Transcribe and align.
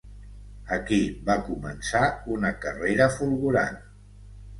Aquí 0.77 0.95
va 1.27 1.35
començar 1.49 2.01
una 2.37 2.51
carrera 2.63 3.07
fulgurant. 3.17 3.79